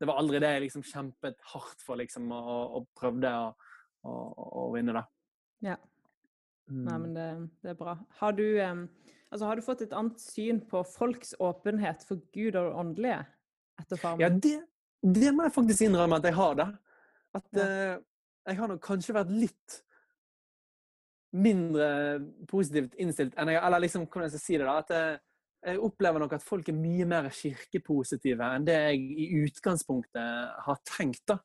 [0.00, 3.54] Det var aldri det jeg liksom kjempet hardt for, liksom, og, og prøvde å,
[4.04, 5.02] og, og vinne, da.
[5.60, 5.76] Ja.
[6.70, 7.02] Nei, Mm.
[7.02, 7.98] men det, det er bra.
[8.16, 8.88] Har du, um,
[9.30, 13.26] altså, har du fått et annet syn på folks åpenhet for Gud og det åndelige
[13.78, 14.20] etter Farmen?
[14.20, 14.62] Ja, det,
[15.02, 16.68] det må jeg faktisk innrømme at jeg har, da.
[17.34, 17.96] At Ja.
[17.96, 18.00] uh,
[18.46, 19.82] jeg har nok kanskje vært litt
[21.36, 21.88] mindre
[22.50, 24.78] positivt innstilt enn jeg Eller liksom, hvordan jeg skal si det, da.
[24.82, 25.20] At jeg,
[25.70, 30.82] jeg opplever nok at folk er mye mer kirkepositive enn det jeg i utgangspunktet har
[30.96, 31.40] tenkt, da.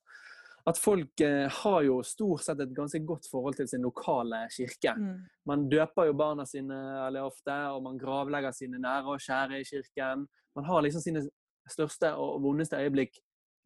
[0.66, 4.96] At folk eh, har jo stort sett et ganske godt forhold til sin lokale kirke.
[4.98, 5.20] Mm.
[5.46, 9.68] Man døper jo barna sine veldig ofte, og man gravlegger sine nære og kjære i
[9.70, 10.26] kirken.
[10.58, 11.22] Man har liksom sine
[11.70, 13.14] største og vondeste øyeblikk.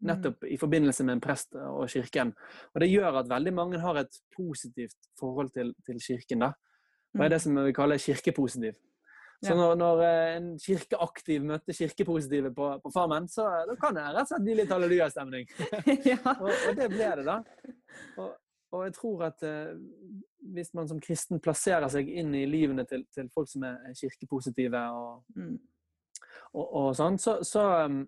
[0.05, 2.33] Nettopp i forbindelse med en prest og kirken.
[2.73, 6.45] Og det gjør at veldig mange har et positivt forhold til, til kirken.
[6.45, 6.53] da.
[7.17, 8.77] Og er det som vi kaller kirkepositiv.
[9.41, 9.57] Så Mm.
[9.57, 14.25] Når, når eh, en kirkeaktiv møter kirkepositive på, på Farmen, så da kan det rett
[14.25, 15.47] og slett bli litt hallelujastemning.
[16.11, 16.17] ja.
[16.43, 17.37] Og, og det ble det, da.
[18.19, 18.33] Og,
[18.71, 19.77] og jeg tror at eh,
[20.53, 24.83] hvis man som kristen plasserer seg inn i livene til, til folk som er kirkepositive
[24.91, 25.55] og, Mm.
[26.53, 28.03] og, og sånn, så, så, um,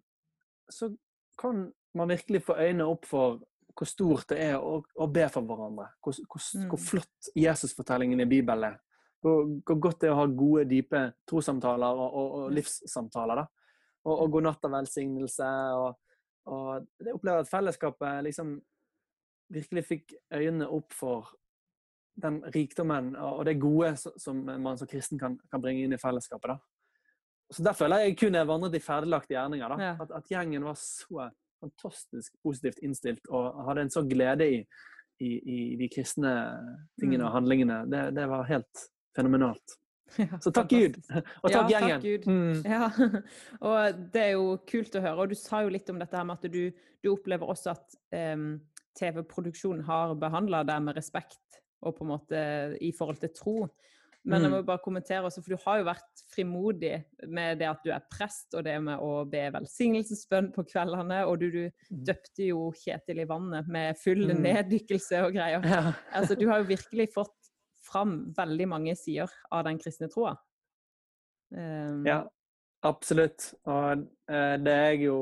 [0.69, 0.91] så
[1.39, 3.39] kan man virkelig får øynene opp for
[3.77, 5.87] hvor stort det er å, å be for hverandre.
[6.03, 6.85] Hvor, hvor, hvor Mm.
[6.85, 8.79] flott Jesusfortellingen i Bibelen er.
[9.21, 13.35] Hvor, hvor godt det er å ha gode, dype trossamtaler og, og, og livssamtaler.
[13.35, 13.45] da.
[14.05, 15.49] Og, og god natt og velsignelse.
[15.77, 15.95] Og,
[16.51, 18.55] og jeg opplever at fellesskapet liksom
[19.51, 21.31] virkelig fikk øynene opp for
[22.21, 25.97] den rikdommen og det gode som- som man som kristen kan, kan bringe inn i
[25.97, 26.47] fellesskapet.
[26.47, 26.57] da.
[27.51, 29.69] Så Der føler jeg kun jeg vandret i ferdiglagte gjerninger.
[29.69, 29.77] da.
[29.83, 29.97] Ja.
[30.01, 34.57] At, at gjengen var så fantastisk positivt innstilt og hadde en sånn glede i,
[35.21, 36.33] i, i de kristne
[36.99, 37.27] tingene Mm.
[37.27, 37.77] og handlingene.
[37.91, 39.77] Det, det var helt fenomenalt.
[40.19, 40.97] Ja, Så takk Gud!
[41.07, 42.01] Og takk Ja, takk gjengen!
[42.03, 42.25] Gud.
[42.27, 42.65] Mm.
[42.67, 42.89] Ja,
[43.69, 45.23] og det er jo kult å høre.
[45.23, 46.65] Og du sa jo litt om dette her med at du,
[46.99, 47.95] du opplever også at
[48.35, 48.57] um,
[48.99, 52.41] TV-produksjonen har behandla deg med respekt og på en måte
[52.83, 53.55] i forhold til tro.
[54.23, 54.57] Men jeg Mm.
[54.57, 58.03] må bare kommentere også, for du har jo vært frimodig med det at du er
[58.11, 62.03] prest, og det med å be velsignelsesbønn på kveldene, og du, du Mm.
[62.05, 64.41] døpte jo Kjetil i vannet med full Mm.
[64.43, 65.65] neddykkelse og greier.
[65.65, 65.93] Ja.
[66.13, 67.33] Altså, du har jo virkelig fått
[67.81, 70.37] fram veldig mange sider av den kristne troa.
[71.51, 72.23] Um, ja,
[72.83, 73.53] absolutt.
[73.65, 75.17] Og uh, det er jeg jo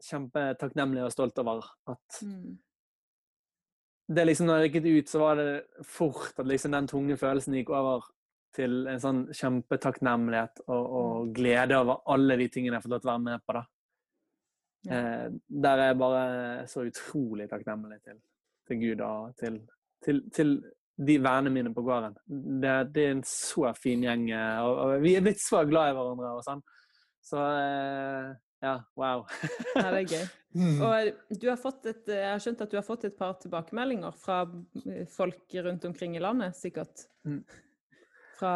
[0.00, 1.66] kjempetakknemlig og stolt over.
[1.88, 2.56] At mm,
[4.14, 7.54] det liksom, når jeg gikk ut, så var det fort at liksom den tunge følelsen
[7.58, 8.06] gikk over
[8.58, 13.04] til en sånn kjempetakknemlighet og, og glede over alle de tingene jeg har fått lov
[13.04, 13.58] til å være med på.
[13.58, 13.64] da.
[14.88, 14.98] Ja.
[14.98, 15.28] Eh,
[15.66, 16.24] der er jeg bare
[16.70, 18.18] så utrolig takknemlig til,
[18.68, 19.60] til Gud og til,
[20.04, 20.58] til, til
[20.98, 22.18] de vennene mine på gården.
[22.62, 25.92] Det, det er en så fin gjeng, eh, og, og vi er blitt så glad
[25.92, 26.64] i hverandre og sånn.
[27.28, 29.24] Så eh, ja, wow.
[29.76, 30.26] Ja, det er gøy.
[30.58, 30.78] Mm.
[30.80, 34.14] Og du har fått et, jeg har skjønt at du har fått et par tilbakemeldinger
[34.16, 34.38] fra
[35.12, 37.04] folk rundt omkring i landet, sikkert.
[37.28, 37.42] Mm.
[38.38, 38.54] Fra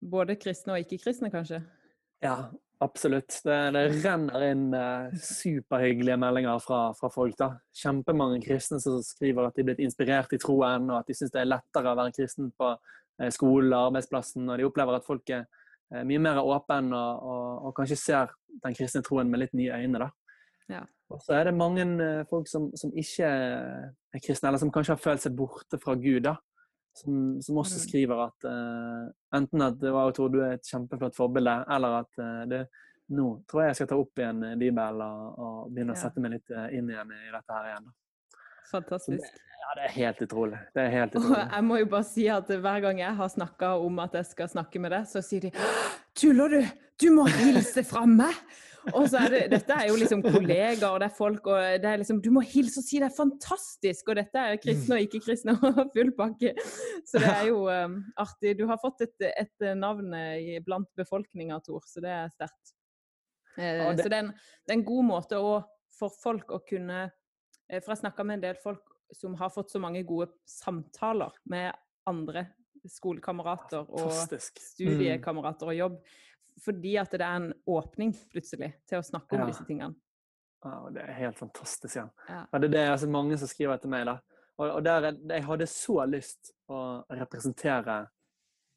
[0.00, 1.60] både kristne og ikke-kristne, kanskje?
[2.24, 2.36] Ja,
[2.84, 3.38] absolutt.
[3.44, 7.36] Det, det renner inn eh, superhyggelige meldinger fra, fra folk.
[7.38, 7.50] da.
[7.76, 11.34] Kjempemange kristne som skriver at de er blitt inspirert i troen, og at de syns
[11.34, 14.48] det er lettere å være kristen på eh, skolen og arbeidsplassen.
[14.48, 18.36] Og de opplever at folk er eh, mye mer åpne og, og, og kanskje ser
[18.64, 20.06] den kristne troen med litt nye øyne.
[20.06, 20.12] da.
[20.72, 20.82] Ja.
[21.12, 24.96] Og så er det mange eh, folk som, som ikke er kristne, eller som kanskje
[24.96, 26.24] har følt seg borte fra Gud.
[26.26, 26.36] da.
[26.96, 27.82] Som, som også Mm.
[27.82, 29.06] skriver at uh,
[29.36, 32.62] enten at det var, Tor, du er et kjempeflott forbilde, eller at uh, det,
[33.12, 36.22] nå tror jeg jeg skal ta opp igjen eh, Bibelen og, og begynne å sette
[36.24, 37.90] meg litt inn igjen i dette her igjen.
[38.70, 39.20] Fantastisk.
[39.20, 39.42] Fantastisk.
[39.66, 40.58] Ja, det er helt utrolig.
[40.74, 43.72] Det er helt Og jeg må jo bare si at hver gang jeg har snakka
[43.82, 45.52] om at jeg skal snakke med deg, så sier de
[46.16, 46.60] Tuller du?
[47.02, 48.34] Du må hilse fra meg!
[48.94, 51.90] Og så er det, Dette er jo liksom kollegaer, og det er folk, og det
[51.90, 54.10] er liksom Du må hilse og si det er fantastisk!
[54.12, 56.54] Og dette er kristne og ikke-kristne og full pakke.
[57.08, 58.56] Så det er jo um, artig.
[58.60, 62.74] Du har fått et, et navn eh, blant befolkninga, Tor, så det er sterkt.
[63.56, 65.56] Eh, Ja, Så det er, en, det er en god måte å,
[65.96, 69.70] for folk å kunne eh, For jeg snakka med en del folk som har fått
[69.70, 71.70] så mange gode samtaler med
[72.10, 72.48] andre
[72.90, 74.12] skolekamerater og.
[74.30, 74.40] Mm.
[74.40, 76.00] studiekamerater og jobb.
[76.64, 79.46] Fordi at det er en åpning plutselig til å snakke om Ja.
[79.50, 79.94] disse tingene.
[80.64, 81.96] Ja, og det er helt fantastisk.
[81.96, 82.08] Ja.
[82.28, 82.46] Ja.
[82.52, 84.06] Ja, det er det altså, mange som skriver etter meg.
[84.06, 84.18] da.
[84.58, 88.08] Og, og der, er- jeg hadde så lyst å representere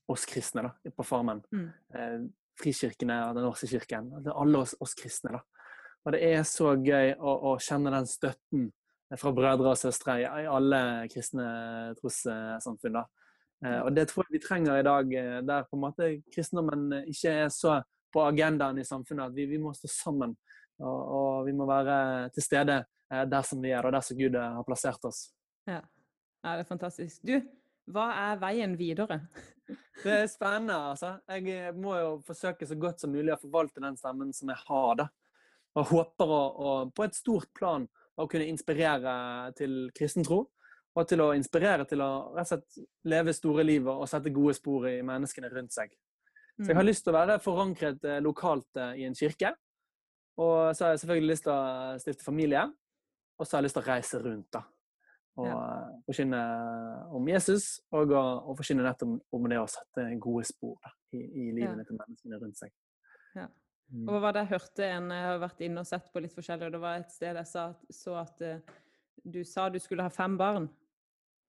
[0.10, 1.42] oss kristne da, på Farmen.
[1.54, 1.70] Mm.
[1.96, 2.20] Eh,
[2.60, 4.12] frikirkene og Den norske kirken.
[4.14, 5.32] Altså, Alle oss, oss kristne.
[5.32, 5.40] da.
[6.06, 8.72] Og det er så gøy å, å kjenne den støtten
[9.18, 12.94] fra brødre og søstre i, i alle kristne trossamfunn.
[13.00, 13.06] da.
[13.66, 16.94] Eh, og det tror jeg vi trenger i dag, eh, der på en måte kristendommen
[16.96, 17.80] eh, ikke er så
[18.14, 19.28] på agendaen i samfunnet.
[19.28, 20.36] at Vi, vi må stå sammen,
[20.80, 24.36] og, og vi må være til stede der som vi er, og der som Gud
[24.38, 25.32] har plassert oss.
[25.66, 25.82] Ja.
[26.44, 27.24] ja, det er fantastisk.
[27.26, 27.40] Du,
[27.90, 29.24] hva er veien videre?
[30.04, 31.18] Det er spennende, altså.
[31.30, 34.94] Jeg må jo forsøke så godt som mulig å forvalte den stemmen som jeg har,
[34.98, 35.06] da.
[35.78, 37.86] Og håper å, å på et stort plan
[38.18, 39.12] å kunne inspirere
[39.58, 40.46] til kristen tro.
[41.00, 44.56] Og til å inspirere til å rett og slett leve store livet og sette gode
[44.58, 45.94] spor i menneskene rundt seg.
[46.60, 49.54] Så jeg har lyst til å være forankret eh, lokalt eh, i en kirke.
[50.40, 52.66] Og så har jeg selvfølgelig lyst til å stifte familie.
[53.40, 54.66] Og så har jeg lyst til å reise rundt, da.
[55.40, 55.60] Og ja.
[56.04, 56.42] forkynne
[57.16, 60.92] om Jesus, og å og forkynne nettopp om, om det å sette gode spor da,
[61.16, 62.74] i, i livene til menneskene rundt seg.
[63.38, 63.48] Ja.
[63.90, 64.04] Mm.
[64.04, 66.36] Og hva var det jeg hørte en Jeg har vært inne og sett på litt
[66.36, 68.60] forskjellig, og det var et sted jeg sa, så at eh,
[69.24, 70.68] du sa du skulle ha fem barn.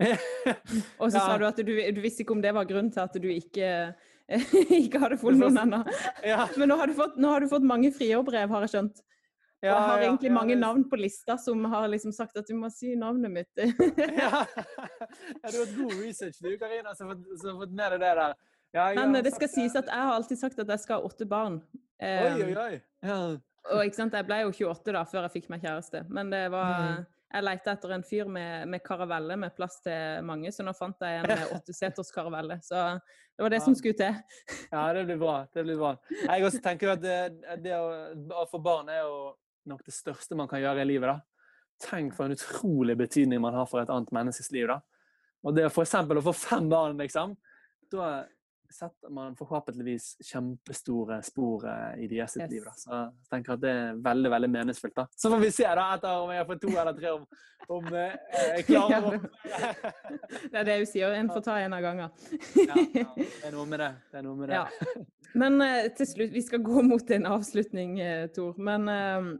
[0.01, 1.27] Og så Ja.
[1.27, 3.95] sa du at du, du visste ikke om det var grunnen til at du ikke,
[4.81, 5.81] ikke hadde funnet noen ennå.
[6.25, 9.03] ja, Men nå har, du fått, nå har du fått mange frierbrev, har jeg skjønt.
[9.61, 12.71] Ja, jeg har egentlig mange navn på lista som har liksom sagt at du må
[12.73, 13.51] si navnet mitt.
[14.17, 14.47] Ja.
[15.45, 18.39] du har hatt god research, du, Karina, som har fått, med deg det der.
[18.97, 21.61] Men det skal sies at jeg har alltid sagt at jeg skal ha åtte barn.
[22.01, 22.81] Oi, oi, Um, oi.
[23.05, 23.17] Ja.
[23.75, 26.07] Og ikke sant, jeg ble jo 28 da, før jeg fikk meg kjæreste.
[26.09, 27.09] Men det var Mm.
[27.31, 30.97] Jeg leita etter en fyr med, med karavelle med plass til mange, så nå fant
[31.07, 32.57] jeg en med åtteseters karavelle.
[32.66, 33.64] Så det var det Ja.
[33.69, 34.16] som skulle til.
[34.73, 35.37] Ja, det blir bra.
[35.55, 35.93] Det blir bra.
[36.25, 37.19] Jeg også tenker at det,
[37.62, 39.14] det å, få barn er jo
[39.71, 41.12] nok det største man kan gjøre i livet.
[41.12, 41.21] da.
[41.87, 44.66] Tenk for en utrolig betydning man har for et annet menneskes liv.
[44.66, 44.81] da.
[45.47, 47.37] Og det for eksempel å få fem barn, liksom,
[47.95, 48.25] da
[48.73, 52.51] setter man forhåpentligvis kjempestore spor eh, i deres Yes.
[52.51, 52.65] liv.
[52.65, 52.73] da.
[52.79, 54.95] Så jeg tenker at det er veldig veldig meningsfullt.
[54.97, 55.07] da.
[55.17, 57.27] Så får vi se da, etter om jeg får to eller tre, om,
[57.77, 58.17] om eh,
[58.57, 59.13] jeg klarer å
[60.51, 61.15] Det er det hun sier.
[61.19, 62.11] En får ta en av gangen.
[62.57, 63.91] ja, ja, Det er noe med det.
[64.13, 64.59] det, noe med det.
[64.63, 65.05] Ja.
[65.35, 68.57] Men eh, til slutt, vi skal gå mot en avslutning, eh, Tor.
[68.59, 69.31] Men eh,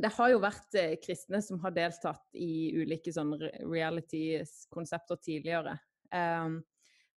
[0.00, 5.78] det har jo vært eh, kristne som har deltatt i ulike sånn reality-konsepter tidligere.
[6.12, 6.48] Eh,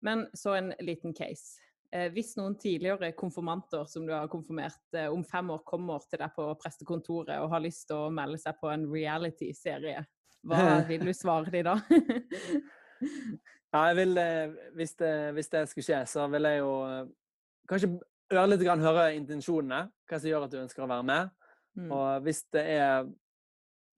[0.04, 1.64] men så en liten case.
[1.94, 6.24] Eh, hvis noen tidligere konfirmanter som du har konfirmert eh, om fem år, kommer til
[6.24, 10.02] deg på prestekontoret og har lyst til å melde seg på en reality-serie,
[10.50, 11.78] hva vil du svare dem da?
[13.74, 16.74] Ja, jeg vil, eh, hvis, det, hvis det skulle skje, så vil jeg jo
[17.70, 17.92] kanskje
[18.34, 19.86] ørlite grann høre intensjonene.
[20.10, 21.32] Hva som gjør at du ønsker å være med.
[21.78, 21.88] Mm.
[21.94, 23.08] Og hvis det er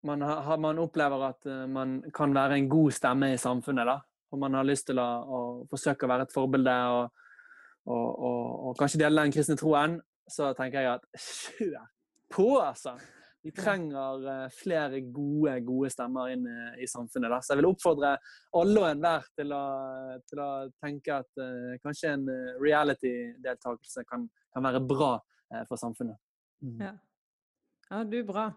[0.07, 3.97] man, har, man opplever at man kan være en god stemme i samfunnet, da,
[4.35, 5.39] og man har lyst til å, å
[5.71, 7.27] forsøke å være et forbilde og,
[7.87, 11.85] og, og, og kanskje dele den kristne troen, så tenker jeg at kjør
[12.33, 12.97] på, altså!
[13.45, 17.29] Vi trenger eh, flere gode, gode stemmer inn eh, i samfunnet.
[17.29, 17.37] Da.
[17.45, 18.15] Så jeg vil oppfordre
[18.57, 19.53] alle og enhver til,
[20.25, 20.47] til å
[20.81, 22.23] tenke at uh, kanskje en
[22.57, 26.17] reality-deltakelse kan, kan være bra uh, for samfunnet.
[26.65, 26.81] Mm.
[26.87, 26.91] Ja.
[27.91, 28.47] ja, du, bra.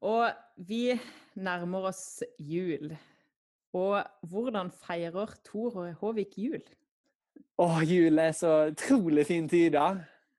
[0.00, 0.96] Og vi
[1.36, 2.96] nærmer oss jul.
[3.76, 6.62] Og hvordan feirer Tor Håvik jul?
[7.60, 9.90] Å, jul er så utrolig fin tid, da.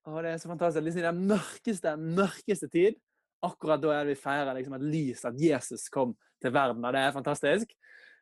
[0.07, 0.85] Og det er så fantastisk.
[0.85, 2.97] Liksom den mørkeste, mørkeste tid.
[3.45, 6.85] Akkurat da er det vi feirer liksom, at lys, at Jesus kom til verden.
[6.85, 7.75] Og det er fantastisk.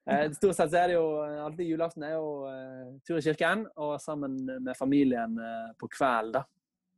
[0.06, 1.06] Eh, stort sett så er det jo
[1.45, 6.36] alltid julaften er jo uh, tur i kirken, og sammen med familien uh, på kveld,
[6.36, 6.43] da.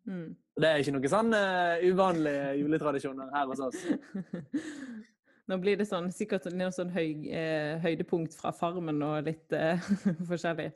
[0.08, 0.32] Mm.
[0.58, 3.86] Det er ikke noen sånn uh, uvanlige juletradisjoner her hos oss.
[5.48, 9.80] Nå blir det sånn, sikkert noe sånn høy, eh, høydepunkt fra Farmen og litt eh,
[10.30, 10.74] forskjellig.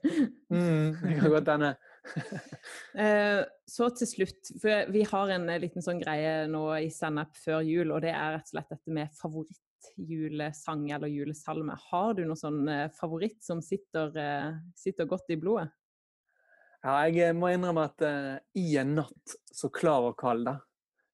[0.48, 1.74] Mm, det kan godt hende.
[2.98, 7.38] Eh, så til slutt, for vi har en eh, liten sånn greie nå i Sennep
[7.38, 11.78] før jul, og det er rett og slett dette med favorittjulesang eller julesalme.
[11.92, 15.70] Har du noe sånn eh, favoritt som sitter, eh, sitter godt i blodet?
[16.82, 20.58] Ja, jeg må innrømme at eh, i en natt så klar og kald, da.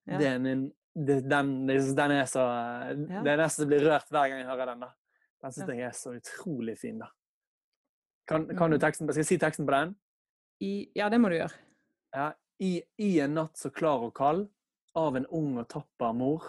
[0.07, 0.21] Ja.
[0.21, 0.67] Det er min,
[0.97, 3.21] det, den, den er så Ja.
[3.23, 4.79] Det er nesten så blir rørt hver gang jeg hører den.
[4.87, 4.89] da.
[5.43, 7.11] Den syns jeg er så utrolig fin, da.
[8.27, 9.07] Kan, kan du teksten?
[9.07, 9.93] Skal jeg si teksten på den?
[10.65, 11.53] I, ja, det må du gjøre.
[12.15, 12.31] Ja.
[12.59, 14.47] I, I en natt så klar og kald,
[14.97, 16.47] av en ung og tapper mor.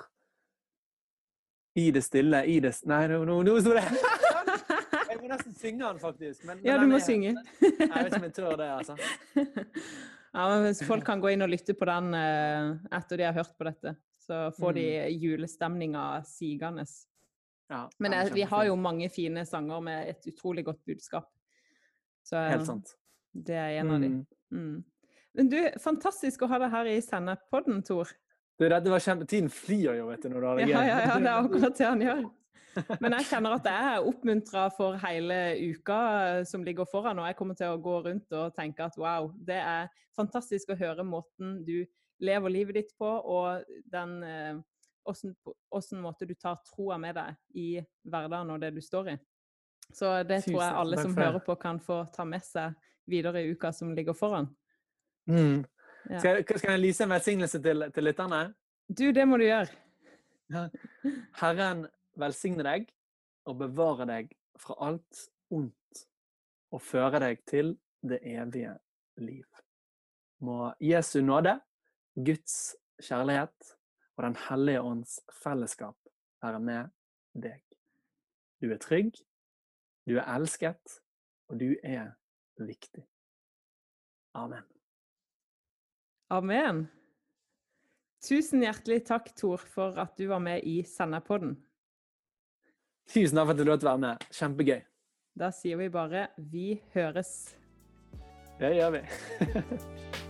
[1.78, 5.84] I det stille, i det Nei, nå, no, no, sto det Jeg må nesten synge
[5.84, 6.44] den, faktisk.
[6.48, 7.34] Men, Ja, du må er- synge.
[7.60, 8.96] Jeg vet ikke om jeg tør det, altså.
[10.38, 13.32] Ja, men hvis folk kan gå inn og lytte på den eh, etter de har
[13.38, 13.94] hørt på dette,
[14.28, 16.84] så får de julestemninga sigende.
[17.68, 21.30] Ja, Men eh, vi har jo mange fine sanger med et utrolig godt budskap.
[22.28, 22.92] Så Helt sant.
[23.32, 24.08] det er en av de.
[24.08, 24.24] Mm.
[24.52, 24.84] Mm.
[25.38, 28.10] Men du, fantastisk å ha deg her i sendepodden, Tor.
[28.58, 29.28] Du, det var kjempe...
[29.28, 31.40] Tiden flyr jo, vet du, når du har det det ja, ja, ja, det er
[31.46, 32.24] akkurat det han gjør.
[33.00, 35.38] Men jeg kjenner at jeg er oppmuntra for hele
[35.72, 38.98] uka eh, som ligger foran, og jeg kommer til å gå rundt og tenke at
[39.00, 39.88] wow, det er
[40.18, 41.78] fantastisk å høre måten du
[42.18, 44.60] lever livet ditt på, og den eh,
[45.08, 47.68] åssen måte du tar troa med deg i
[48.04, 49.16] hverdagen og det du står i.
[49.94, 52.76] Så det tror jeg alle som hører på, kan få ta med seg
[53.08, 54.50] videre i uka som ligger foran.
[55.30, 55.64] Mm.
[56.08, 56.20] Ja.
[56.20, 58.42] Skal, skal jeg lyse en velsignelse til, til lytterne?
[58.88, 59.72] Du, det må du gjøre.
[61.40, 61.86] Herren
[62.20, 62.88] velsigne deg
[63.48, 66.04] og bevare deg fra alt ondt
[66.72, 68.74] og føre deg til det evige
[69.20, 69.44] liv.
[70.44, 71.56] Må Jesu nåde,
[72.24, 73.74] Guds kjærlighet
[74.16, 75.96] og Den hellige ånds fellesskap
[76.42, 76.90] være med
[77.38, 77.62] deg.
[78.58, 79.14] Du er trygg,
[80.08, 80.98] du er elsket,
[81.48, 82.10] og du er
[82.58, 83.04] viktig.
[84.34, 84.66] Amen.
[86.30, 86.88] Amen.
[88.22, 91.54] Tusen hjertelig takk, Tor, for at du var med i Senderpodden.
[93.08, 94.28] Tusen takk for at du lot være med.
[94.34, 94.80] Kjempegøy.
[95.38, 97.54] Da sier vi bare 'vi høres'.
[98.58, 99.06] Det gjør vi.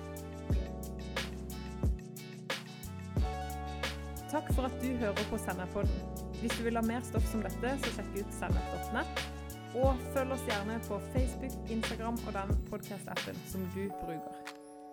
[4.30, 5.90] Takk for at du hører på Senderpodden.
[6.40, 9.22] Hvis du vil ha mer stoff som dette, så sjekk ut sennep.net.
[9.80, 14.52] Og følg oss gjerne på Facebook, Instagram og den podkast-appen som du bruker.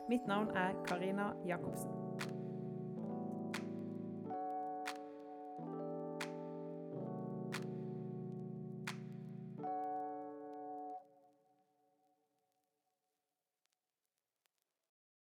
[0.10, 2.35] Mitt navn er Karina Jacobsen.